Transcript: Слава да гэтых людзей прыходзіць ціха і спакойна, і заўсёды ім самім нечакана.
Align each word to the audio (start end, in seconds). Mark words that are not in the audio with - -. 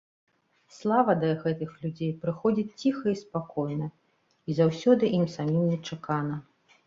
Слава 0.75 1.13
да 1.23 1.27
гэтых 1.43 1.73
людзей 1.81 2.09
прыходзіць 2.23 2.75
ціха 2.79 3.07
і 3.13 3.19
спакойна, 3.23 3.87
і 4.49 4.55
заўсёды 4.61 5.03
ім 5.21 5.25
самім 5.37 5.63
нечакана. 5.75 6.35